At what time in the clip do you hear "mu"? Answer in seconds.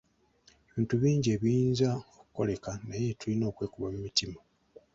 3.93-3.99